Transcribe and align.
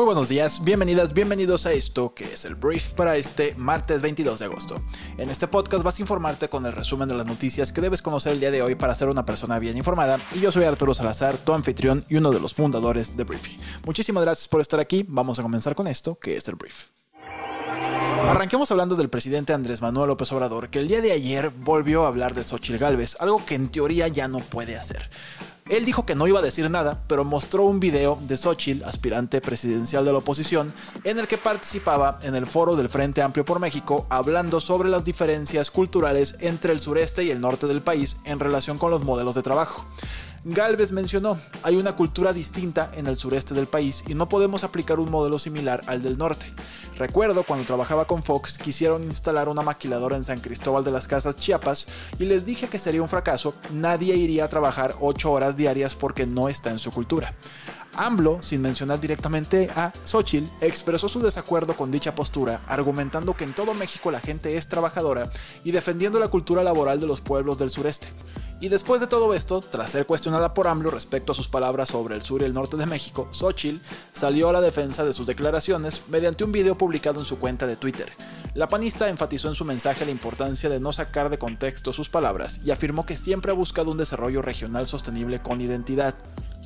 Muy 0.00 0.06
buenos 0.06 0.30
días, 0.30 0.64
bienvenidas, 0.64 1.12
bienvenidos 1.12 1.66
a 1.66 1.72
esto 1.72 2.14
que 2.14 2.24
es 2.24 2.46
el 2.46 2.54
brief 2.54 2.92
para 2.92 3.18
este 3.18 3.54
martes 3.56 4.00
22 4.00 4.38
de 4.38 4.46
agosto. 4.46 4.82
En 5.18 5.28
este 5.28 5.46
podcast 5.46 5.84
vas 5.84 5.98
a 5.98 6.00
informarte 6.00 6.48
con 6.48 6.64
el 6.64 6.72
resumen 6.72 7.06
de 7.06 7.14
las 7.14 7.26
noticias 7.26 7.70
que 7.70 7.82
debes 7.82 8.00
conocer 8.00 8.32
el 8.32 8.40
día 8.40 8.50
de 8.50 8.62
hoy 8.62 8.76
para 8.76 8.94
ser 8.94 9.10
una 9.10 9.26
persona 9.26 9.58
bien 9.58 9.76
informada 9.76 10.18
y 10.34 10.40
yo 10.40 10.50
soy 10.52 10.64
Arturo 10.64 10.94
Salazar, 10.94 11.36
tu 11.36 11.52
anfitrión 11.52 12.06
y 12.08 12.16
uno 12.16 12.30
de 12.30 12.40
los 12.40 12.54
fundadores 12.54 13.14
de 13.14 13.24
Briefy. 13.24 13.58
Muchísimas 13.84 14.24
gracias 14.24 14.48
por 14.48 14.62
estar 14.62 14.80
aquí, 14.80 15.04
vamos 15.06 15.38
a 15.38 15.42
comenzar 15.42 15.74
con 15.74 15.86
esto 15.86 16.14
que 16.14 16.34
es 16.34 16.48
el 16.48 16.54
brief. 16.54 16.84
Arranquemos 18.30 18.70
hablando 18.70 18.94
del 18.94 19.10
presidente 19.10 19.52
Andrés 19.52 19.82
Manuel 19.82 20.06
López 20.06 20.30
Obrador, 20.30 20.68
que 20.68 20.78
el 20.78 20.86
día 20.86 21.00
de 21.00 21.10
ayer 21.10 21.50
volvió 21.50 22.04
a 22.04 22.06
hablar 22.06 22.32
de 22.32 22.44
Xochitl 22.44 22.78
Galvez, 22.78 23.16
algo 23.18 23.44
que 23.44 23.56
en 23.56 23.70
teoría 23.70 24.06
ya 24.06 24.28
no 24.28 24.38
puede 24.38 24.76
hacer. 24.76 25.10
Él 25.68 25.84
dijo 25.84 26.06
que 26.06 26.14
no 26.14 26.28
iba 26.28 26.38
a 26.38 26.42
decir 26.42 26.70
nada, 26.70 27.02
pero 27.08 27.24
mostró 27.24 27.64
un 27.64 27.80
video 27.80 28.20
de 28.28 28.36
Xochitl, 28.36 28.84
aspirante 28.84 29.40
presidencial 29.40 30.04
de 30.04 30.12
la 30.12 30.18
oposición, 30.18 30.72
en 31.02 31.18
el 31.18 31.26
que 31.26 31.38
participaba 31.38 32.20
en 32.22 32.36
el 32.36 32.46
foro 32.46 32.76
del 32.76 32.88
Frente 32.88 33.20
Amplio 33.20 33.44
por 33.44 33.58
México, 33.58 34.06
hablando 34.10 34.60
sobre 34.60 34.90
las 34.90 35.02
diferencias 35.02 35.72
culturales 35.72 36.36
entre 36.38 36.72
el 36.72 36.78
sureste 36.78 37.24
y 37.24 37.32
el 37.32 37.40
norte 37.40 37.66
del 37.66 37.82
país 37.82 38.18
en 38.26 38.38
relación 38.38 38.78
con 38.78 38.92
los 38.92 39.02
modelos 39.02 39.34
de 39.34 39.42
trabajo. 39.42 39.84
Galvez 40.44 40.92
mencionó, 40.92 41.36
hay 41.64 41.74
una 41.74 41.96
cultura 41.96 42.32
distinta 42.32 42.92
en 42.94 43.08
el 43.08 43.16
sureste 43.16 43.54
del 43.54 43.66
país 43.66 44.04
y 44.06 44.14
no 44.14 44.28
podemos 44.28 44.62
aplicar 44.62 45.00
un 45.00 45.10
modelo 45.10 45.40
similar 45.40 45.82
al 45.88 46.00
del 46.00 46.16
norte. 46.16 46.46
Recuerdo 47.00 47.44
cuando 47.44 47.64
trabajaba 47.64 48.06
con 48.06 48.22
Fox 48.22 48.58
quisieron 48.58 49.04
instalar 49.04 49.48
una 49.48 49.62
maquiladora 49.62 50.18
en 50.18 50.22
San 50.22 50.38
Cristóbal 50.38 50.84
de 50.84 50.90
las 50.90 51.08
Casas 51.08 51.34
Chiapas 51.34 51.86
y 52.18 52.26
les 52.26 52.44
dije 52.44 52.68
que 52.68 52.78
sería 52.78 53.00
un 53.00 53.08
fracaso, 53.08 53.54
nadie 53.72 54.16
iría 54.16 54.44
a 54.44 54.48
trabajar 54.48 54.94
8 55.00 55.32
horas 55.32 55.56
diarias 55.56 55.94
porque 55.94 56.26
no 56.26 56.50
está 56.50 56.68
en 56.70 56.78
su 56.78 56.90
cultura. 56.90 57.32
AMLO, 57.94 58.42
sin 58.42 58.60
mencionar 58.60 59.00
directamente 59.00 59.70
a 59.74 59.94
Xochitl, 60.04 60.50
expresó 60.60 61.08
su 61.08 61.22
desacuerdo 61.22 61.74
con 61.74 61.90
dicha 61.90 62.14
postura, 62.14 62.60
argumentando 62.68 63.32
que 63.32 63.44
en 63.44 63.54
todo 63.54 63.72
México 63.72 64.10
la 64.10 64.20
gente 64.20 64.58
es 64.58 64.68
trabajadora 64.68 65.30
y 65.64 65.70
defendiendo 65.70 66.20
la 66.20 66.28
cultura 66.28 66.62
laboral 66.62 67.00
de 67.00 67.06
los 67.06 67.22
pueblos 67.22 67.56
del 67.56 67.70
sureste. 67.70 68.08
Y 68.62 68.68
después 68.68 69.00
de 69.00 69.06
todo 69.06 69.32
esto, 69.32 69.62
tras 69.62 69.90
ser 69.90 70.04
cuestionada 70.04 70.52
por 70.52 70.68
AMLO 70.68 70.90
respecto 70.90 71.32
a 71.32 71.34
sus 71.34 71.48
palabras 71.48 71.88
sobre 71.88 72.14
el 72.14 72.20
sur 72.20 72.42
y 72.42 72.44
el 72.44 72.52
norte 72.52 72.76
de 72.76 72.84
México, 72.84 73.26
Xochitl 73.32 73.80
salió 74.12 74.50
a 74.50 74.52
la 74.52 74.60
defensa 74.60 75.02
de 75.02 75.14
sus 75.14 75.26
declaraciones 75.26 76.02
mediante 76.08 76.44
un 76.44 76.52
video 76.52 76.76
publicado 76.76 77.20
en 77.20 77.24
su 77.24 77.38
cuenta 77.38 77.66
de 77.66 77.76
Twitter. 77.76 78.12
La 78.52 78.68
panista 78.68 79.08
enfatizó 79.08 79.48
en 79.48 79.54
su 79.54 79.64
mensaje 79.64 80.04
la 80.04 80.10
importancia 80.10 80.68
de 80.68 80.78
no 80.78 80.92
sacar 80.92 81.30
de 81.30 81.38
contexto 81.38 81.94
sus 81.94 82.10
palabras 82.10 82.60
y 82.62 82.70
afirmó 82.70 83.06
que 83.06 83.16
siempre 83.16 83.50
ha 83.50 83.54
buscado 83.54 83.92
un 83.92 83.96
desarrollo 83.96 84.42
regional 84.42 84.86
sostenible 84.86 85.40
con 85.40 85.62
identidad. 85.62 86.14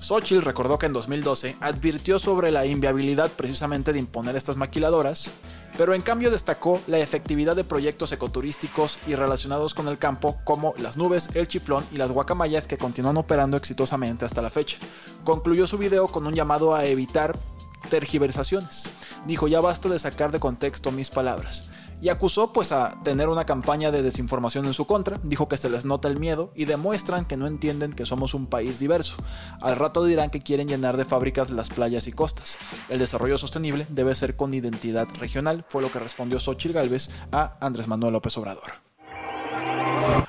Xochitl 0.01 0.42
recordó 0.42 0.79
que 0.79 0.86
en 0.86 0.95
2012 0.95 1.56
advirtió 1.61 2.19
sobre 2.19 2.51
la 2.51 2.67
inviabilidad 2.67 3.31
precisamente 3.31 3.92
de 3.92 4.01
imponer 4.01 4.34
estas 4.34 4.56
maquiladoras 4.56 5.31
pero 5.77 5.94
en 5.94 6.03
cambio 6.03 6.30
destacó 6.30 6.80
la 6.86 6.98
efectividad 6.98 7.56
de 7.56 7.64
proyectos 7.64 8.12
ecoturísticos 8.12 8.98
y 9.06 9.14
relacionados 9.14 9.75
con 9.75 9.89
el 9.89 9.98
campo 9.98 10.36
como 10.44 10.75
las 10.78 10.97
nubes, 10.97 11.28
el 11.34 11.48
chiflón 11.48 11.84
y 11.92 11.97
las 11.97 12.11
guacamayas 12.11 12.67
que 12.67 12.78
continúan 12.78 13.17
operando 13.17 13.56
exitosamente 13.56 14.25
hasta 14.25 14.42
la 14.42 14.50
fecha. 14.50 14.78
Concluyó 15.25 15.67
su 15.67 15.78
video 15.78 16.08
con 16.08 16.27
un 16.27 16.34
llamado 16.34 16.75
a 16.75 16.84
evitar 16.84 17.36
tergiversaciones. 17.91 18.91
Dijo, 19.27 19.48
ya 19.48 19.61
basta 19.61 19.89
de 19.89 19.98
sacar 19.98 20.33
de 20.33 20.41
contexto 20.41 20.91
mis 20.92 21.11
palabras 21.11 21.70
y 22.05 22.10
acusó 22.10 22.52
pues 22.52 22.70
a 22.70 23.00
tener 23.02 23.30
una 23.30 23.46
campaña 23.46 23.90
de 23.90 24.02
desinformación 24.02 24.67
en 24.67 24.74
su 24.74 24.84
contra, 24.84 25.18
dijo 25.23 25.48
que 25.48 25.56
se 25.56 25.70
les 25.70 25.86
nota 25.86 26.06
el 26.06 26.20
miedo 26.20 26.52
y 26.55 26.67
demuestran 26.67 27.24
que 27.24 27.39
no 27.39 27.46
entienden 27.46 27.95
que 27.95 28.05
somos 28.05 28.34
un 28.34 28.46
país 28.46 28.79
diverso. 28.79 29.17
Al 29.62 29.77
rato 29.77 30.05
dirán 30.05 30.29
que 30.29 30.42
quieren 30.42 30.68
llenar 30.68 30.98
de 30.98 31.06
fábricas 31.06 31.48
las 31.48 31.70
playas 31.70 32.06
y 32.06 32.12
costas. 32.12 32.58
El 32.90 32.98
desarrollo 32.98 33.39
sostenible 33.39 33.86
debe 33.89 34.14
ser 34.14 34.36
con 34.36 34.52
identidad 34.52 35.08
regional, 35.18 35.64
fue 35.70 35.80
lo 35.80 35.90
que 35.90 35.98
respondió 35.98 36.39
Xochitl 36.39 36.74
Gálvez 36.74 37.08
a 37.33 37.56
Andrés 37.62 37.89
Manuel 37.89 38.12
López 38.12 38.36
Obrador. 38.36 38.93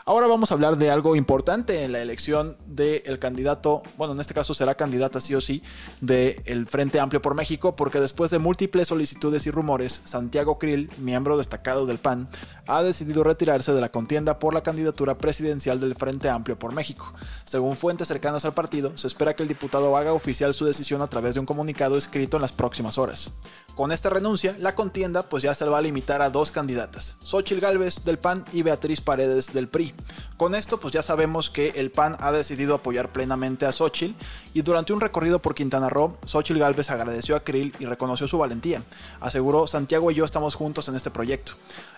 Ahora 0.08 0.28
vamos 0.28 0.52
a 0.52 0.54
hablar 0.54 0.78
de 0.78 0.92
algo 0.92 1.16
importante 1.16 1.84
en 1.84 1.92
la 1.92 2.02
elección 2.02 2.56
del 2.68 3.18
candidato, 3.18 3.82
bueno, 3.98 4.14
en 4.14 4.20
este 4.20 4.34
caso 4.34 4.54
será 4.54 4.76
candidata 4.76 5.20
sí 5.20 5.34
o 5.34 5.42
sí, 5.42 5.64
del 6.00 6.68
Frente 6.68 7.00
Amplio 7.00 7.22
por 7.22 7.34
México, 7.34 7.76
porque 7.76 8.00
después 8.00 8.30
de 8.32 8.40
múltiples 8.40 8.88
solicitudes 8.88 9.48
y 9.48 9.52
rumores, 9.52 10.02
Santiago 10.06 10.60
Krill, 10.60 10.92
miembro 11.00 11.38
destacado 11.38 11.86
del 11.86 11.98
PAN, 11.98 12.30
ha 12.68 12.84
decidido 12.84 13.24
retirarse 13.24 13.74
de 13.74 13.82
la 13.82 13.92
contienda 13.92 14.40
por 14.40 14.54
la 14.54 14.64
candidatura 14.64 15.18
presidencial 15.18 15.80
del 15.80 15.96
Frente 15.96 16.30
Amplio 16.30 16.58
por 16.58 16.72
México. 16.72 17.14
Según 17.44 17.76
fuentes 17.76 18.08
cercanas 18.08 18.46
al 18.46 18.54
partido, 18.54 18.98
se 18.98 19.08
espera 19.08 19.36
que 19.36 19.44
el 19.44 19.50
diputado 19.50 19.98
haga 19.98 20.14
oficial 20.14 20.54
su 20.54 20.66
decisión 20.66 21.02
a 21.02 21.08
través 21.08 21.34
de 21.34 21.40
un 21.40 21.46
comunicado 21.46 21.98
escrito 21.98 22.38
en 22.38 22.42
las 22.42 22.52
próximas 22.52 22.98
horas. 22.98 23.34
Con 23.76 23.92
esta 23.92 24.10
renuncia, 24.10 24.56
la 24.60 24.74
contienda 24.74 25.24
pues 25.24 25.44
ya 25.44 25.54
se 25.54 25.66
va 25.66 25.80
a 25.80 25.82
limitar 25.82 26.22
a 26.22 26.30
dos 26.30 26.50
candidatas, 26.50 27.16
Xochitl 27.22 27.60
Gálvez 27.60 28.06
del 28.06 28.18
PAN 28.18 28.46
y 28.54 28.64
Beatriz 28.64 29.02
Paredes 29.02 29.52
del 29.52 29.68
PRI. 29.68 29.94
Con 30.38 30.56
esto 30.56 30.80
pues 30.80 30.94
ya 30.94 31.02
sabemos 31.02 31.50
que 31.50 31.74
el 31.76 31.92
PAN 31.92 32.16
ha 32.22 32.32
decidido 32.32 32.76
apoyar 32.76 33.12
plenamente 33.12 33.66
a 33.66 33.74
Xochitl 33.74 34.16
y 34.54 34.62
durante 34.62 34.94
un 34.94 35.02
recorrido 35.02 35.40
por 35.40 35.56
Quintana 35.56 35.90
Roo, 35.90 36.18
Xochitl 36.24 36.60
Gálvez 36.60 36.90
agradeció 36.90 37.36
a 37.36 37.42
Krill 37.42 37.76
y 37.78 37.86
reconoció 37.86 38.30
su 38.30 38.38
valentía. 38.38 38.82
Aseguró, 39.20 39.68
Santiago 39.68 40.10
y 40.10 40.16
yo 40.16 40.24
estamos 40.24 40.56
juntos 40.56 40.88
en 40.88 40.96
este 40.96 41.12
proyecto. 41.12 41.52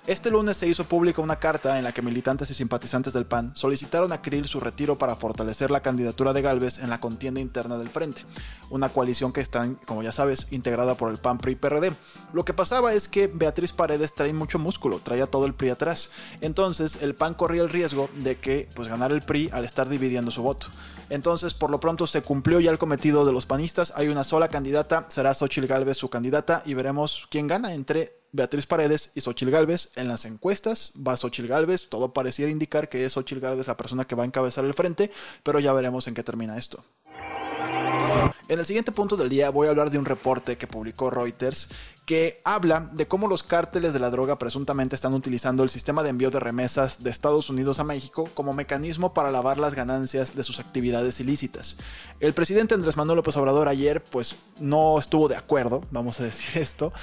Este 0.07 0.31
lunes 0.31 0.55
se 0.55 0.69
hizo 0.69 0.85
pública 0.85 1.21
una 1.21 1.35
carta 1.35 1.77
en 1.77 1.83
la 1.83 1.91
que 1.91 2.01
militantes 2.01 2.49
y 2.49 2.53
simpatizantes 2.53 3.11
del 3.11 3.25
PAN 3.25 3.51
solicitaron 3.55 4.13
a 4.13 4.21
Krill 4.21 4.45
su 4.45 4.61
retiro 4.61 4.97
para 4.97 5.17
fortalecer 5.17 5.69
la 5.69 5.81
candidatura 5.81 6.31
de 6.31 6.41
Galvez 6.41 6.79
en 6.79 6.89
la 6.89 7.01
contienda 7.01 7.41
interna 7.41 7.77
del 7.77 7.89
frente, 7.89 8.23
una 8.69 8.87
coalición 8.87 9.33
que 9.33 9.41
está, 9.41 9.67
como 9.85 10.03
ya 10.03 10.13
sabes, 10.13 10.47
integrada 10.51 10.95
por 10.95 11.11
el 11.11 11.17
PAN, 11.17 11.39
PRI 11.39 11.51
y 11.51 11.55
PRD. 11.55 11.93
Lo 12.31 12.45
que 12.45 12.53
pasaba 12.53 12.93
es 12.93 13.09
que 13.09 13.27
Beatriz 13.27 13.73
Paredes 13.73 14.15
trae 14.15 14.31
mucho 14.31 14.59
músculo, 14.59 15.01
traía 15.03 15.27
todo 15.27 15.45
el 15.45 15.53
PRI 15.53 15.71
atrás. 15.71 16.09
Entonces 16.39 16.99
el 17.01 17.13
PAN 17.13 17.33
corría 17.33 17.63
el 17.63 17.69
riesgo 17.69 18.09
de 18.15 18.39
que 18.39 18.69
pues 18.75 18.87
ganara 18.87 19.13
el 19.13 19.23
PRI 19.23 19.49
al 19.51 19.65
estar 19.65 19.89
dividiendo 19.89 20.31
su 20.31 20.41
voto. 20.41 20.67
Entonces, 21.09 21.53
por 21.53 21.69
lo 21.69 21.79
pronto 21.79 22.05
se 22.07 22.21
cumplió 22.21 22.59
ya 22.59 22.71
el 22.71 22.77
cometido 22.77 23.25
de 23.25 23.31
los 23.31 23.45
panistas. 23.45 23.93
Hay 23.95 24.07
una 24.07 24.23
sola 24.23 24.47
candidata, 24.49 25.05
será 25.09 25.33
Xochitl 25.33 25.67
Galvez 25.67 25.97
su 25.97 26.09
candidata 26.09 26.63
y 26.65 26.73
veremos 26.73 27.27
quién 27.29 27.47
gana 27.47 27.73
entre 27.73 28.17
Beatriz 28.31 28.65
Paredes 28.65 29.11
y 29.15 29.21
Xochil 29.21 29.51
Gálvez. 29.51 29.89
En 29.95 30.07
las 30.07 30.25
encuestas 30.25 30.93
va 30.95 31.17
Xochil 31.17 31.47
Gálvez, 31.47 31.89
todo 31.89 32.13
pareciera 32.13 32.51
indicar 32.51 32.89
que 32.89 33.05
es 33.05 33.13
Xochil 33.13 33.39
Gálvez 33.39 33.67
la 33.67 33.77
persona 33.77 34.05
que 34.05 34.15
va 34.15 34.23
a 34.23 34.27
encabezar 34.27 34.65
el 34.65 34.73
frente, 34.73 35.11
pero 35.43 35.59
ya 35.59 35.73
veremos 35.73 36.07
en 36.07 36.13
qué 36.13 36.23
termina 36.23 36.57
esto. 36.57 36.83
En 38.47 38.59
el 38.59 38.65
siguiente 38.65 38.91
punto 38.91 39.17
del 39.17 39.29
día 39.29 39.49
voy 39.49 39.67
a 39.67 39.71
hablar 39.71 39.89
de 39.89 39.97
un 39.97 40.05
reporte 40.05 40.57
que 40.57 40.67
publicó 40.67 41.09
Reuters 41.09 41.69
que 42.05 42.39
habla 42.45 42.89
de 42.93 43.05
cómo 43.05 43.27
los 43.27 43.43
cárteles 43.43 43.91
de 43.91 43.99
la 43.99 44.09
droga 44.09 44.39
presuntamente 44.39 44.95
están 44.95 45.13
utilizando 45.13 45.63
el 45.63 45.69
sistema 45.69 46.03
de 46.03 46.09
envío 46.09 46.31
de 46.31 46.39
remesas 46.39 47.03
de 47.03 47.09
Estados 47.09 47.49
Unidos 47.49 47.81
a 47.81 47.83
México 47.83 48.29
como 48.33 48.53
mecanismo 48.53 49.13
para 49.13 49.29
lavar 49.29 49.57
las 49.57 49.75
ganancias 49.75 50.33
de 50.33 50.43
sus 50.43 50.61
actividades 50.61 51.19
ilícitas. 51.19 51.75
El 52.21 52.33
presidente 52.33 52.75
Andrés 52.75 52.95
Manuel 52.95 53.17
López 53.17 53.35
Obrador 53.35 53.67
ayer 53.67 54.01
pues 54.01 54.37
no 54.61 54.97
estuvo 54.97 55.27
de 55.27 55.35
acuerdo, 55.35 55.81
vamos 55.91 56.21
a 56.21 56.23
decir 56.23 56.61
esto. 56.61 56.93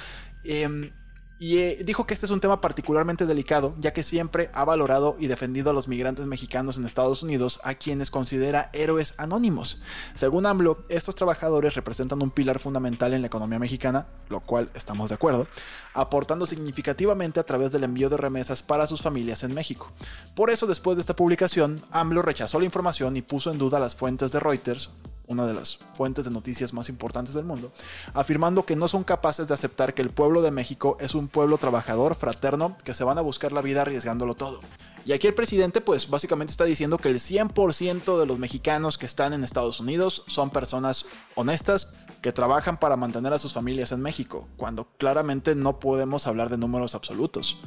Em, 0.43 0.91
y 1.37 1.57
eh, 1.57 1.81
dijo 1.83 2.07
que 2.07 2.13
este 2.13 2.25
es 2.25 2.31
un 2.31 2.39
tema 2.39 2.61
particularmente 2.61 3.25
delicado, 3.25 3.75
ya 3.79 3.91
que 3.91 4.03
siempre 4.03 4.49
ha 4.53 4.63
valorado 4.63 5.17
y 5.19 5.27
defendido 5.27 5.69
a 5.69 5.73
los 5.73 5.87
migrantes 5.87 6.25
mexicanos 6.27 6.77
en 6.77 6.85
Estados 6.85 7.23
Unidos, 7.23 7.59
a 7.63 7.75
quienes 7.75 8.09
considera 8.09 8.69
héroes 8.71 9.13
anónimos. 9.17 9.81
Según 10.13 10.45
AMLO, 10.45 10.85
estos 10.87 11.15
trabajadores 11.15 11.75
representan 11.75 12.21
un 12.21 12.31
pilar 12.31 12.59
fundamental 12.59 13.13
en 13.13 13.21
la 13.21 13.27
economía 13.27 13.59
mexicana, 13.59 14.07
lo 14.29 14.39
cual 14.39 14.69
estamos 14.75 15.09
de 15.09 15.15
acuerdo, 15.15 15.47
aportando 15.93 16.45
significativamente 16.45 17.39
a 17.39 17.43
través 17.43 17.71
del 17.71 17.83
envío 17.83 18.09
de 18.09 18.17
remesas 18.17 18.63
para 18.63 18.87
sus 18.87 19.01
familias 19.01 19.43
en 19.43 19.53
México. 19.53 19.91
Por 20.35 20.49
eso, 20.49 20.67
después 20.67 20.95
de 20.95 21.01
esta 21.01 21.15
publicación, 21.15 21.81
AMLO 21.91 22.21
rechazó 22.21 22.59
la 22.59 22.65
información 22.65 23.17
y 23.17 23.21
puso 23.21 23.51
en 23.51 23.57
duda 23.57 23.79
las 23.79 23.95
fuentes 23.95 24.31
de 24.31 24.39
Reuters, 24.39 24.89
una 25.27 25.45
de 25.45 25.53
las 25.53 25.77
fuentes 25.93 26.25
de 26.25 26.31
noticias 26.31 26.73
más 26.73 26.89
importantes 26.89 27.33
del 27.33 27.45
mundo, 27.45 27.71
afirmando 28.13 28.65
que 28.65 28.75
no 28.75 28.87
son 28.87 29.03
capaces 29.03 29.47
de 29.47 29.53
aceptar 29.53 29.93
que 29.93 30.01
el 30.01 30.11
pueblo 30.11 30.41
de 30.41 30.51
México 30.51 30.97
es 30.99 31.15
un 31.15 31.27
pueblo 31.27 31.57
trabajador, 31.57 32.15
fraterno, 32.15 32.77
que 32.83 32.93
se 32.93 33.03
van 33.03 33.17
a 33.17 33.21
buscar 33.21 33.51
la 33.51 33.61
vida 33.61 33.81
arriesgándolo 33.81 34.35
todo. 34.35 34.61
Y 35.05 35.13
aquí 35.13 35.27
el 35.27 35.35
presidente 35.35 35.81
pues 35.81 36.09
básicamente 36.09 36.51
está 36.51 36.65
diciendo 36.65 36.97
que 36.97 37.09
el 37.09 37.19
100% 37.19 38.19
de 38.19 38.25
los 38.25 38.39
mexicanos 38.39 38.97
que 38.97 39.05
están 39.05 39.33
en 39.33 39.43
Estados 39.43 39.79
Unidos 39.79 40.23
son 40.27 40.49
personas 40.49 41.05
honestas 41.35 41.93
que 42.23 42.31
trabajan 42.31 42.79
para 42.79 42.95
mantener 42.95 43.33
a 43.33 43.37
sus 43.37 43.53
familias 43.53 43.91
en 43.91 44.01
México, 44.01 44.47
cuando 44.57 44.87
claramente 44.97 45.53
no 45.53 45.79
podemos 45.79 46.25
hablar 46.25 46.49
de 46.49 46.57
números 46.57 46.95
absolutos. 46.95 47.59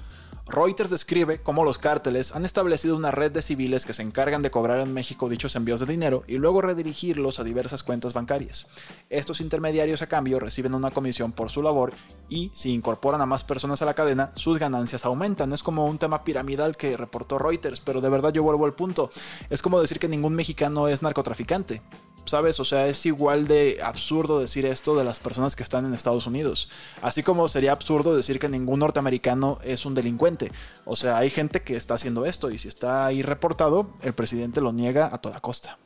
Reuters 0.51 0.89
describe 0.89 1.43
cómo 1.43 1.63
los 1.63 1.77
cárteles 1.77 2.35
han 2.35 2.47
establecido 2.47 2.97
una 2.97 3.11
red 3.11 3.31
de 3.31 3.43
civiles 3.43 3.85
que 3.85 3.93
se 3.93 4.01
encargan 4.01 4.41
de 4.41 4.51
cobrar 4.51 4.81
en 4.81 4.95
México 4.95 5.29
dichos 5.29 5.55
envíos 5.57 5.81
de 5.81 5.85
dinero 5.85 6.25
y 6.27 6.39
luego 6.39 6.63
redirigirlos 6.63 7.39
a 7.39 7.45
diversas 7.45 7.83
cuentas 7.83 8.15
bancarias. 8.15 8.67
Estos 9.11 9.43
intermediarios 9.43 10.01
a 10.01 10.07
cambio 10.07 10.41
reciben 10.41 10.73
una 10.73 10.91
comisión 10.91 11.33
por 11.33 11.51
su 11.51 11.63
labor 11.63 11.93
y 12.31 12.51
si 12.55 12.73
incorporan 12.73 13.21
a 13.21 13.27
más 13.27 13.45
personas 13.45 13.83
a 13.83 13.85
la 13.85 13.93
cadena, 13.93 14.33
sus 14.37 14.59
ganancias 14.59 15.05
aumentan. 15.05 15.53
Es 15.53 15.63
como 15.63 15.85
un 15.85 15.99
tema 15.99 16.25
piramidal 16.25 16.79
que 16.79 16.97
reportó 16.97 17.39
Reuters, 17.39 17.81
pero 17.81 18.01
de 18.01 18.09
verdad 18.09 18.33
yo 18.33 18.43
vuelvo 18.43 18.65
al 18.65 18.73
punto. 18.73 19.11
Es 19.51 19.61
como 19.61 19.79
decir 19.79 19.99
que 19.99 20.09
ningún 20.09 20.35
mexicano 20.35 20.89
es 20.89 21.03
narcotraficante. 21.03 21.83
¿Sabes? 22.29 22.61
O 22.61 22.65
sea, 22.65 22.87
es 22.87 23.05
igual 23.07 23.49
de 23.49 23.79
absurdo 23.83 24.41
decir 24.41 24.67
esto 24.67 24.97
de 24.97 25.05
las 25.05 25.21
personas 25.21 25.57
que 25.57 25.63
están 25.63 25.87
en 25.87 25.95
Estados 25.95 26.27
Unidos. 26.27 26.69
Así 27.03 27.23
como 27.23 27.49
sería 27.49 27.73
absurdo 27.73 28.17
decir 28.17 28.39
que 28.39 28.49
ningún 28.49 28.81
norteamericano 28.81 29.59
es 29.65 29.87
un 29.87 29.95
delincuente. 29.95 30.53
O 30.85 30.97
sea, 30.97 31.19
hay 31.19 31.31
gente 31.31 31.63
que 31.63 31.77
está 31.77 31.95
haciendo 31.95 32.25
esto 32.27 32.51
y 32.51 32.59
si 32.59 32.69
está 32.69 33.07
ahí 33.07 33.23
reportado, 33.23 33.91
el 34.03 34.15
presidente 34.15 34.61
lo 34.61 34.73
niega 34.73 35.11
a 35.13 35.19
toda 35.19 35.41
costa. 35.41 35.79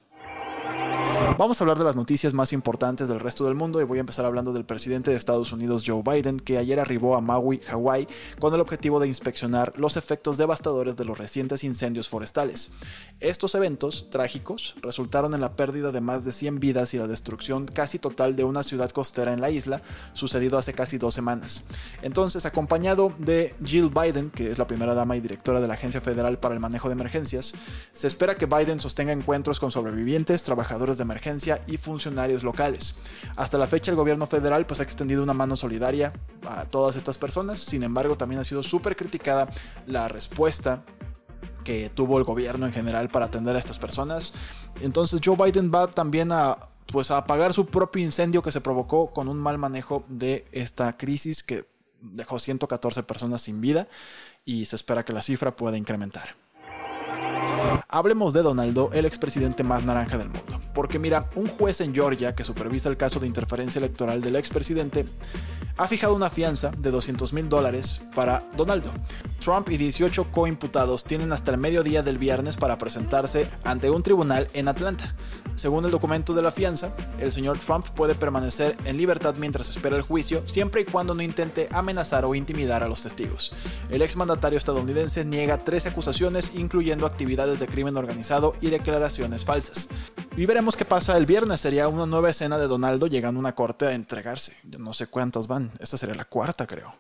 Vamos 1.39 1.59
a 1.59 1.65
hablar 1.65 1.79
de 1.79 1.85
las 1.85 1.97
noticias 1.97 2.35
más 2.35 2.53
importantes 2.53 3.09
del 3.09 3.19
resto 3.19 3.45
del 3.45 3.55
mundo 3.55 3.81
y 3.81 3.85
voy 3.85 3.97
a 3.97 4.01
empezar 4.01 4.27
hablando 4.27 4.53
del 4.53 4.67
presidente 4.67 5.11
de 5.11 5.17
Estados 5.17 5.51
Unidos 5.51 5.83
Joe 5.85 6.03
Biden, 6.03 6.39
que 6.39 6.59
ayer 6.59 6.79
arribó 6.79 7.17
a 7.17 7.23
Maui, 7.23 7.59
Hawái, 7.61 8.07
con 8.39 8.53
el 8.53 8.61
objetivo 8.61 9.01
de 9.01 9.09
inspeccionar 9.09 9.73
los 9.79 9.97
efectos 9.97 10.37
devastadores 10.37 10.95
de 10.97 11.07
los 11.07 11.17
recientes 11.17 11.65
incendios 11.65 12.11
forestales. 12.11 12.71
Estos 13.19 13.55
eventos 13.55 14.11
trágicos 14.11 14.75
resultaron 14.83 15.33
en 15.33 15.41
la 15.41 15.57
pérdida 15.57 15.91
de 15.91 16.03
más 16.03 16.25
de 16.27 16.33
100 16.33 16.61
vidas 16.61 16.93
y 16.93 16.99
la 16.99 17.07
destrucción 17.07 17.65
casi 17.65 17.99
total 17.99 18.37
de 18.37 18.45
una 18.45 18.63
ciudad 18.63 18.91
costera 18.91 19.33
en 19.33 19.41
la 19.41 19.51
isla, 19.51 19.81
sucedido 20.13 20.59
hace 20.59 20.75
casi 20.75 20.99
dos 20.99 21.15
semanas. 21.15 21.65
Entonces, 22.03 22.45
acompañado 22.45 23.11
de 23.19 23.55
Jill 23.65 23.91
Biden, 23.91 24.31
que 24.31 24.51
es 24.51 24.59
la 24.59 24.67
primera 24.67 24.95
dama 24.95 25.17
y 25.17 25.23
directora 25.23 25.61
de 25.61 25.69
la 25.69 25.75
Agencia 25.75 26.03
Federal 26.03 26.39
para 26.39 26.55
el 26.55 26.61
Manejo 26.61 26.89
de 26.89 26.95
Emergencias, 26.95 27.55
se 27.93 28.07
espera 28.07 28.35
que 28.35 28.47
Biden 28.47 28.81
sostenga 28.81 29.13
encuentros 29.13 29.59
con 29.59 29.73
sobrevivientes, 29.73 30.43
trabajadores 30.43 30.99
de 30.99 31.03
emergencia 31.05 31.22
y 31.67 31.77
funcionarios 31.77 32.43
locales. 32.43 32.97
Hasta 33.37 33.59
la 33.59 33.67
fecha 33.67 33.91
el 33.91 33.97
gobierno 33.97 34.27
federal 34.27 34.67
pues 34.67 34.81
ha 34.81 34.83
extendido 34.83 35.23
una 35.23 35.35
mano 35.35 35.57
solidaria 35.57 36.13
a 36.47 36.65
todas 36.65 36.97
estas 36.97 37.17
personas, 37.17 37.61
sin 37.61 37.83
embargo 37.83 38.17
también 38.17 38.41
ha 38.41 38.45
sido 38.45 38.63
súper 38.63 38.97
criticada 38.97 39.49
la 39.87 40.09
respuesta 40.09 40.83
que 41.65 41.91
tuvo 41.91 42.19
el 42.19 42.25
gobierno 42.25 42.67
en 42.67 42.73
general 42.73 43.09
para 43.09 43.27
atender 43.27 43.55
a 43.55 43.59
estas 43.59 43.79
personas. 43.79 44.35
Entonces 44.81 45.21
Joe 45.25 45.37
Biden 45.37 45.71
va 45.73 45.91
también 45.91 46.33
a 46.33 46.59
pues 46.91 47.11
a 47.11 47.19
apagar 47.19 47.53
su 47.53 47.67
propio 47.67 48.03
incendio 48.03 48.43
que 48.43 48.53
se 48.53 48.61
provocó 48.61 49.13
con 49.13 49.29
un 49.29 49.39
mal 49.39 49.57
manejo 49.57 50.05
de 50.09 50.47
esta 50.53 50.97
crisis 50.97 51.43
que 51.43 51.67
dejó 52.01 52.39
114 52.39 53.05
personas 53.05 53.43
sin 53.43 53.61
vida 53.61 53.89
y 54.45 54.67
se 54.67 54.77
espera 54.77 55.05
que 55.05 55.13
la 55.13 55.23
cifra 55.23 55.53
pueda 55.53 55.79
incrementar. 55.79 56.37
Hablemos 57.95 58.33
de 58.33 58.41
Donaldo, 58.41 58.89
el 58.95 59.05
expresidente 59.05 59.65
más 59.65 59.85
naranja 59.85 60.17
del 60.17 60.31
mundo. 60.31 60.59
Porque 60.73 60.99
mira, 60.99 61.27
un 61.35 61.47
juez 61.47 61.83
en 61.83 61.95
Georgia 61.95 62.35
que 62.35 62.43
supervisa 62.43 62.89
el 62.89 62.97
caso 62.97 63.21
de 63.21 63.27
interferencia 63.27 63.81
electoral 63.81 64.23
del 64.23 64.37
expresidente 64.37 65.05
ha 65.77 65.87
fijado 65.89 66.15
una 66.15 66.31
fianza 66.31 66.71
de 66.71 66.91
200 66.91 67.35
mil 67.35 67.51
dólares 67.51 68.01
para 68.15 68.45
Donaldo. 68.57 68.91
Trump 69.45 69.69
y 69.69 69.77
18 69.77 70.29
coimputados 70.31 71.05
tienen 71.05 71.33
hasta 71.33 71.51
el 71.51 71.59
mediodía 71.59 72.03
del 72.03 72.17
viernes 72.17 72.57
para 72.57 72.79
presentarse 72.79 73.47
ante 73.63 73.91
un 73.91 74.03
tribunal 74.03 74.49
en 74.55 74.69
Atlanta. 74.69 75.15
Según 75.55 75.85
el 75.85 75.91
documento 75.91 76.33
de 76.33 76.43
la 76.43 76.51
fianza, 76.51 76.95
el 77.19 77.31
señor 77.31 77.59
Trump 77.59 77.87
puede 77.91 78.15
permanecer 78.15 78.77
en 78.85 78.97
libertad 78.97 79.35
mientras 79.39 79.69
espera 79.69 79.97
el 79.97 80.03
juicio, 80.03 80.43
siempre 80.47 80.81
y 80.81 80.85
cuando 80.85 81.15
no 81.15 81.23
intente 81.23 81.69
amenazar 81.73 82.25
o 82.25 82.35
intimidar 82.35 82.83
a 82.83 82.89
los 82.89 83.03
testigos. 83.03 83.53
El 83.91 84.03
exmandatario 84.03 84.59
estadounidense 84.59 85.25
niega 85.25 85.59
tres 85.59 85.87
acusaciones, 85.87 86.53
incluyendo 86.55 87.07
actividades 87.07 87.61
de 87.61 87.69
crimen 87.69 87.97
organizado 87.97 88.55
y 88.61 88.71
declaraciones 88.71 89.45
falsas. 89.45 89.89
Y 90.37 90.47
veremos 90.47 90.77
qué 90.77 90.85
pasa 90.85 91.17
el 91.17 91.27
viernes. 91.27 91.61
Sería 91.61 91.89
una 91.89 92.07
nueva 92.07 92.31
escena 92.31 92.59
de 92.59 92.67
Donaldo 92.67 93.07
llegando 93.07 93.39
a 93.39 93.43
una 93.43 93.55
corte 93.55 93.87
a 93.87 93.93
entregarse. 93.93 94.57
Yo 94.65 94.79
no 94.79 94.95
sé 94.95 95.07
cuántas 95.07 95.47
van. 95.47 95.71
Esta 95.79 95.99
sería 95.99 96.15
la 96.15 96.25
cuarta, 96.25 96.67
creo. 96.67 96.95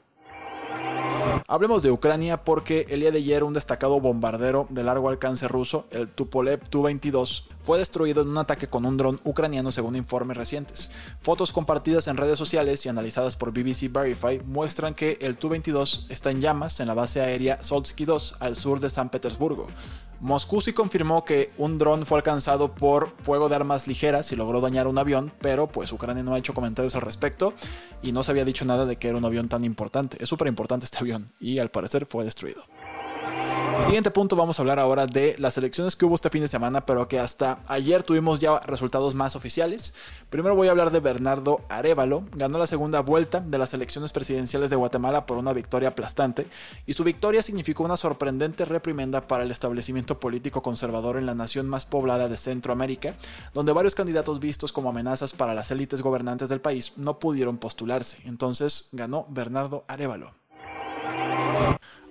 Hablemos 1.46 1.82
de 1.82 1.90
Ucrania 1.90 2.44
porque 2.44 2.86
el 2.88 3.00
día 3.00 3.10
de 3.10 3.18
ayer 3.18 3.44
un 3.44 3.52
destacado 3.52 4.00
bombardero 4.00 4.66
de 4.70 4.84
largo 4.84 5.08
alcance 5.08 5.48
ruso, 5.48 5.86
el 5.90 6.08
Tupolev 6.08 6.68
Tu-22, 6.68 7.44
fue 7.62 7.78
destruido 7.78 8.22
en 8.22 8.28
un 8.28 8.38
ataque 8.38 8.68
con 8.68 8.84
un 8.84 8.96
dron 8.96 9.20
ucraniano 9.24 9.72
según 9.72 9.96
informes 9.96 10.36
recientes. 10.36 10.90
Fotos 11.20 11.52
compartidas 11.52 12.08
en 12.08 12.16
redes 12.16 12.38
sociales 12.38 12.84
y 12.84 12.88
analizadas 12.88 13.36
por 13.36 13.52
BBC 13.52 13.90
Verify 13.90 14.40
muestran 14.44 14.94
que 14.94 15.18
el 15.20 15.36
Tu-22 15.36 16.06
está 16.10 16.30
en 16.30 16.40
llamas 16.40 16.80
en 16.80 16.88
la 16.88 16.94
base 16.94 17.20
aérea 17.20 17.62
Solsky 17.62 18.04
2 18.04 18.36
al 18.40 18.56
sur 18.56 18.80
de 18.80 18.90
San 18.90 19.08
Petersburgo. 19.08 19.68
Moscú 20.22 20.60
sí 20.60 20.72
confirmó 20.72 21.24
que 21.24 21.50
un 21.58 21.78
dron 21.78 22.06
fue 22.06 22.16
alcanzado 22.16 22.72
por 22.72 23.10
fuego 23.22 23.48
de 23.48 23.56
armas 23.56 23.88
ligeras 23.88 24.30
y 24.30 24.36
logró 24.36 24.60
dañar 24.60 24.86
un 24.86 24.96
avión, 24.96 25.32
pero 25.40 25.66
pues 25.66 25.90
Ucrania 25.90 26.22
no 26.22 26.34
ha 26.34 26.38
hecho 26.38 26.54
comentarios 26.54 26.94
al 26.94 27.02
respecto 27.02 27.54
y 28.02 28.12
no 28.12 28.22
se 28.22 28.30
había 28.30 28.44
dicho 28.44 28.64
nada 28.64 28.86
de 28.86 28.94
que 28.94 29.08
era 29.08 29.18
un 29.18 29.24
avión 29.24 29.48
tan 29.48 29.64
importante. 29.64 30.18
Es 30.20 30.28
súper 30.28 30.46
importante 30.46 30.84
este 30.84 30.98
avión 30.98 31.32
y 31.40 31.58
al 31.58 31.72
parecer 31.72 32.06
fue 32.06 32.24
destruido. 32.24 32.62
Siguiente 33.80 34.10
punto, 34.10 34.36
vamos 34.36 34.58
a 34.58 34.62
hablar 34.62 34.78
ahora 34.78 35.06
de 35.06 35.34
las 35.38 35.58
elecciones 35.58 35.96
que 35.96 36.04
hubo 36.04 36.14
este 36.14 36.30
fin 36.30 36.40
de 36.40 36.48
semana, 36.48 36.86
pero 36.86 37.08
que 37.08 37.18
hasta 37.18 37.58
ayer 37.66 38.02
tuvimos 38.02 38.38
ya 38.40 38.58
resultados 38.60 39.14
más 39.14 39.36
oficiales. 39.36 39.92
Primero 40.30 40.54
voy 40.54 40.68
a 40.68 40.70
hablar 40.70 40.92
de 40.92 41.00
Bernardo 41.00 41.60
Arevalo, 41.68 42.24
ganó 42.32 42.58
la 42.58 42.66
segunda 42.66 43.00
vuelta 43.00 43.40
de 43.40 43.58
las 43.58 43.74
elecciones 43.74 44.12
presidenciales 44.12 44.70
de 44.70 44.76
Guatemala 44.76 45.26
por 45.26 45.36
una 45.36 45.52
victoria 45.52 45.88
aplastante, 45.88 46.46
y 46.86 46.94
su 46.94 47.04
victoria 47.04 47.42
significó 47.42 47.82
una 47.82 47.96
sorprendente 47.96 48.64
reprimenda 48.64 49.26
para 49.26 49.42
el 49.42 49.50
establecimiento 49.50 50.20
político 50.20 50.62
conservador 50.62 51.16
en 51.16 51.26
la 51.26 51.34
nación 51.34 51.68
más 51.68 51.84
poblada 51.84 52.28
de 52.28 52.36
Centroamérica, 52.36 53.14
donde 53.52 53.72
varios 53.72 53.94
candidatos 53.94 54.40
vistos 54.40 54.72
como 54.72 54.90
amenazas 54.90 55.32
para 55.32 55.54
las 55.54 55.70
élites 55.70 56.02
gobernantes 56.02 56.48
del 56.48 56.60
país 56.60 56.92
no 56.96 57.18
pudieron 57.18 57.58
postularse. 57.58 58.18
Entonces 58.24 58.88
ganó 58.92 59.26
Bernardo 59.28 59.84
Arevalo. 59.88 60.32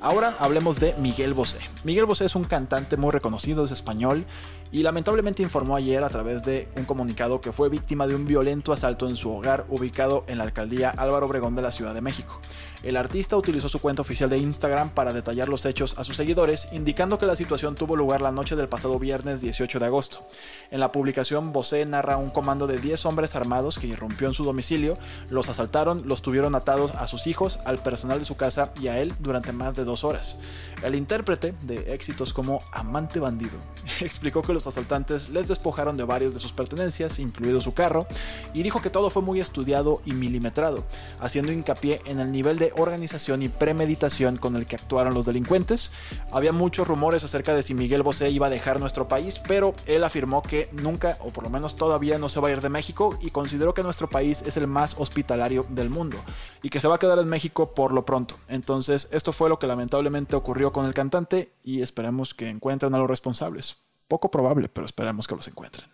Ahora 0.01 0.35
hablemos 0.39 0.79
de 0.79 0.95
Miguel 0.95 1.35
Bosé. 1.35 1.59
Miguel 1.83 2.05
Bosé 2.05 2.25
es 2.25 2.35
un 2.35 2.43
cantante 2.43 2.97
muy 2.97 3.11
reconocido, 3.11 3.63
es 3.63 3.69
español 3.69 4.25
y 4.71 4.83
lamentablemente 4.83 5.43
informó 5.43 5.75
ayer 5.75 6.03
a 6.03 6.09
través 6.09 6.43
de 6.43 6.67
un 6.75 6.85
comunicado 6.85 7.41
que 7.41 7.51
fue 7.51 7.69
víctima 7.69 8.07
de 8.07 8.15
un 8.15 8.25
violento 8.25 8.71
asalto 8.71 9.07
en 9.09 9.17
su 9.17 9.31
hogar 9.31 9.65
ubicado 9.69 10.23
en 10.27 10.37
la 10.37 10.45
alcaldía 10.45 10.89
Álvaro 10.89 11.25
Obregón 11.25 11.55
de 11.55 11.61
la 11.61 11.71
Ciudad 11.71 11.93
de 11.93 12.01
México. 12.01 12.39
El 12.83 12.97
artista 12.97 13.37
utilizó 13.37 13.69
su 13.69 13.79
cuenta 13.79 14.01
oficial 14.01 14.29
de 14.29 14.39
Instagram 14.39 14.89
para 14.89 15.13
detallar 15.13 15.49
los 15.49 15.65
hechos 15.67 15.99
a 15.99 16.03
sus 16.03 16.17
seguidores, 16.17 16.69
indicando 16.71 17.19
que 17.19 17.27
la 17.27 17.35
situación 17.35 17.75
tuvo 17.75 17.95
lugar 17.95 18.23
la 18.23 18.31
noche 18.31 18.55
del 18.55 18.69
pasado 18.69 18.97
viernes 18.97 19.39
18 19.39 19.77
de 19.77 19.85
agosto. 19.85 20.27
En 20.71 20.79
la 20.79 20.91
publicación, 20.91 21.53
Bosé 21.53 21.85
narra 21.85 22.17
un 22.17 22.31
comando 22.31 22.65
de 22.65 22.79
10 22.79 23.05
hombres 23.05 23.35
armados 23.35 23.77
que 23.77 23.85
irrumpió 23.85 24.25
en 24.25 24.33
su 24.33 24.43
domicilio, 24.43 24.97
los 25.29 25.47
asaltaron, 25.47 26.07
los 26.07 26.23
tuvieron 26.23 26.55
atados 26.55 26.95
a 26.95 27.05
sus 27.05 27.27
hijos, 27.27 27.59
al 27.65 27.77
personal 27.77 28.17
de 28.17 28.25
su 28.25 28.35
casa 28.35 28.73
y 28.81 28.87
a 28.87 28.97
él 28.97 29.13
durante 29.19 29.51
más 29.51 29.75
de 29.75 29.83
dos 29.83 30.03
horas. 30.03 30.39
El 30.81 30.95
intérprete 30.95 31.53
de 31.61 31.93
éxitos 31.93 32.33
como 32.33 32.63
Amante 32.71 33.19
Bandido 33.19 33.59
explicó 33.99 34.41
que 34.41 34.53
los 34.53 34.60
asaltantes 34.67 35.29
les 35.29 35.47
despojaron 35.47 35.97
de 35.97 36.03
varias 36.03 36.33
de 36.33 36.39
sus 36.39 36.53
pertenencias, 36.53 37.19
incluido 37.19 37.61
su 37.61 37.73
carro, 37.73 38.07
y 38.53 38.63
dijo 38.63 38.81
que 38.81 38.89
todo 38.89 39.09
fue 39.09 39.21
muy 39.21 39.39
estudiado 39.39 40.01
y 40.05 40.13
milimetrado, 40.13 40.83
haciendo 41.19 41.51
hincapié 41.51 42.01
en 42.05 42.19
el 42.19 42.31
nivel 42.31 42.59
de 42.59 42.73
organización 42.77 43.41
y 43.41 43.49
premeditación 43.49 44.37
con 44.37 44.55
el 44.55 44.65
que 44.65 44.75
actuaron 44.75 45.13
los 45.13 45.25
delincuentes. 45.25 45.91
Había 46.31 46.53
muchos 46.53 46.87
rumores 46.87 47.23
acerca 47.23 47.53
de 47.53 47.63
si 47.63 47.73
Miguel 47.73 48.03
Bosé 48.03 48.29
iba 48.29 48.47
a 48.47 48.49
dejar 48.49 48.79
nuestro 48.79 49.07
país, 49.07 49.39
pero 49.47 49.73
él 49.85 50.03
afirmó 50.03 50.41
que 50.41 50.69
nunca, 50.71 51.17
o 51.21 51.29
por 51.29 51.43
lo 51.43 51.49
menos 51.49 51.75
todavía, 51.75 52.17
no 52.17 52.29
se 52.29 52.39
va 52.39 52.49
a 52.49 52.51
ir 52.51 52.61
de 52.61 52.69
México 52.69 53.17
y 53.21 53.31
consideró 53.31 53.73
que 53.73 53.83
nuestro 53.83 54.09
país 54.09 54.41
es 54.41 54.57
el 54.57 54.67
más 54.67 54.95
hospitalario 54.97 55.65
del 55.69 55.89
mundo 55.89 56.17
y 56.61 56.69
que 56.69 56.79
se 56.79 56.87
va 56.87 56.95
a 56.95 56.99
quedar 56.99 57.19
en 57.19 57.27
México 57.27 57.73
por 57.73 57.91
lo 57.93 58.05
pronto. 58.05 58.35
Entonces, 58.47 59.07
esto 59.11 59.33
fue 59.33 59.49
lo 59.49 59.59
que 59.59 59.67
lamentablemente 59.67 60.35
ocurrió 60.35 60.71
con 60.71 60.85
el 60.85 60.93
cantante 60.93 61.51
y 61.63 61.81
esperemos 61.81 62.33
que 62.33 62.49
encuentren 62.49 62.93
a 62.93 62.97
los 62.97 63.09
responsables. 63.09 63.77
Poco 64.11 64.29
probable, 64.29 64.67
pero 64.67 64.85
esperemos 64.85 65.25
que 65.25 65.37
los 65.37 65.47
encuentren. 65.47 65.87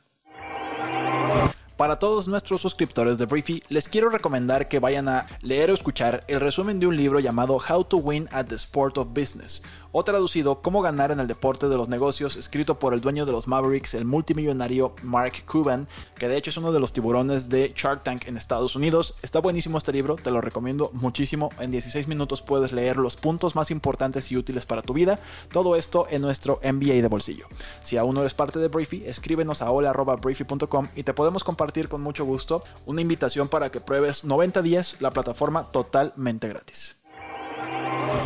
Para 1.77 1.99
todos 1.99 2.27
nuestros 2.27 2.59
suscriptores 2.59 3.19
de 3.19 3.27
Briefy, 3.27 3.61
les 3.69 3.87
quiero 3.87 4.09
recomendar 4.09 4.67
que 4.67 4.79
vayan 4.79 5.07
a 5.07 5.27
leer 5.43 5.69
o 5.69 5.75
escuchar 5.75 6.23
el 6.27 6.39
resumen 6.39 6.79
de 6.79 6.87
un 6.87 6.97
libro 6.97 7.19
llamado 7.19 7.59
How 7.69 7.83
to 7.83 7.97
Win 7.97 8.27
at 8.31 8.47
the 8.47 8.55
Sport 8.55 8.97
of 8.97 9.09
Business, 9.13 9.61
o 9.99 10.03
traducido 10.03 10.61
Cómo 10.61 10.83
ganar 10.83 11.09
en 11.09 11.19
el 11.19 11.25
deporte 11.25 11.69
de 11.69 11.75
los 11.75 11.89
negocios, 11.89 12.35
escrito 12.35 12.77
por 12.77 12.93
el 12.93 13.01
dueño 13.01 13.25
de 13.25 13.31
los 13.31 13.47
Mavericks, 13.47 13.95
el 13.95 14.05
multimillonario 14.05 14.93
Mark 15.01 15.43
Cuban, 15.51 15.87
que 16.19 16.27
de 16.27 16.37
hecho 16.37 16.51
es 16.51 16.57
uno 16.57 16.71
de 16.71 16.79
los 16.79 16.93
tiburones 16.93 17.49
de 17.49 17.73
Shark 17.75 18.03
Tank 18.03 18.27
en 18.27 18.37
Estados 18.37 18.75
Unidos. 18.75 19.15
Está 19.23 19.39
buenísimo 19.39 19.79
este 19.79 19.91
libro, 19.91 20.15
te 20.15 20.29
lo 20.29 20.39
recomiendo 20.39 20.91
muchísimo. 20.93 21.49
En 21.59 21.71
16 21.71 22.07
minutos 22.07 22.43
puedes 22.43 22.73
leer 22.73 22.97
los 22.97 23.17
puntos 23.17 23.55
más 23.55 23.71
importantes 23.71 24.31
y 24.31 24.37
útiles 24.37 24.67
para 24.67 24.83
tu 24.83 24.93
vida. 24.93 25.19
Todo 25.51 25.75
esto 25.75 26.05
en 26.11 26.21
nuestro 26.21 26.59
MBA 26.63 27.01
de 27.01 27.07
bolsillo. 27.07 27.47
Si 27.81 27.97
aún 27.97 28.13
no 28.13 28.21
eres 28.21 28.35
parte 28.35 28.59
de 28.59 28.67
Briefy, 28.67 29.03
escríbenos 29.03 29.63
a 29.63 29.71
hola.briefy.com 29.71 30.89
y 30.95 31.01
te 31.01 31.15
podemos 31.15 31.43
compartir 31.43 31.89
con 31.89 32.03
mucho 32.03 32.23
gusto 32.23 32.63
una 32.85 33.01
invitación 33.01 33.47
para 33.47 33.71
que 33.71 33.81
pruebes 33.81 34.23
90 34.23 34.61
días 34.61 34.97
la 34.99 35.09
plataforma 35.09 35.71
totalmente 35.71 36.47
gratis. 36.47 37.06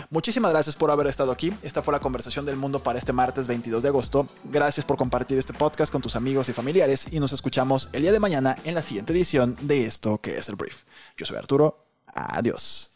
Muchísimas 0.09 0.51
gracias 0.51 0.75
por 0.75 0.91
haber 0.91 1.07
estado 1.07 1.31
aquí. 1.31 1.53
Esta 1.63 1.81
fue 1.81 1.93
la 1.93 1.99
conversación 1.99 2.45
del 2.45 2.55
mundo 2.55 2.79
para 2.79 2.99
este 2.99 3.13
martes 3.13 3.47
22 3.47 3.83
de 3.83 3.89
agosto. 3.89 4.27
Gracias 4.45 4.85
por 4.85 4.97
compartir 4.97 5.37
este 5.37 5.53
podcast 5.53 5.91
con 5.91 6.01
tus 6.01 6.15
amigos 6.15 6.49
y 6.49 6.53
familiares 6.53 7.07
y 7.11 7.19
nos 7.19 7.33
escuchamos 7.33 7.89
el 7.93 8.01
día 8.01 8.11
de 8.11 8.19
mañana 8.19 8.57
en 8.63 8.75
la 8.75 8.81
siguiente 8.81 9.13
edición 9.13 9.55
de 9.61 9.85
esto 9.85 10.19
que 10.19 10.37
es 10.37 10.49
el 10.49 10.55
brief. 10.55 10.83
Yo 11.17 11.25
soy 11.25 11.37
Arturo. 11.37 11.85
Adiós. 12.13 12.91